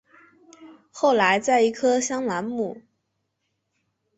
[0.89, 2.81] 后来在一棵香兰木。